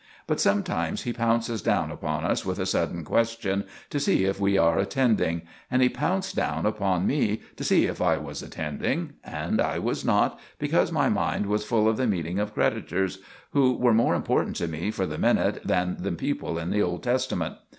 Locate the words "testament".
17.03-17.57